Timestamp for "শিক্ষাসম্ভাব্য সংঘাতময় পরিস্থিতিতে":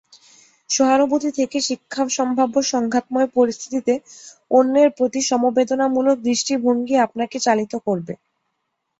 1.61-3.93